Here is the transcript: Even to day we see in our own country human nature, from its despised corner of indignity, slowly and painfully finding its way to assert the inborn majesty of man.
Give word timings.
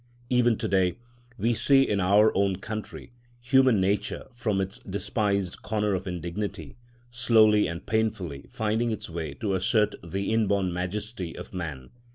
Even 0.31 0.57
to 0.57 0.67
day 0.67 0.97
we 1.37 1.53
see 1.53 1.83
in 1.87 1.99
our 1.99 2.35
own 2.35 2.55
country 2.55 3.11
human 3.39 3.79
nature, 3.79 4.25
from 4.33 4.59
its 4.59 4.79
despised 4.79 5.61
corner 5.61 5.93
of 5.93 6.07
indignity, 6.07 6.75
slowly 7.11 7.67
and 7.67 7.85
painfully 7.85 8.45
finding 8.49 8.89
its 8.89 9.11
way 9.11 9.35
to 9.35 9.53
assert 9.53 9.93
the 10.03 10.33
inborn 10.33 10.73
majesty 10.73 11.37
of 11.37 11.53
man. 11.53 11.91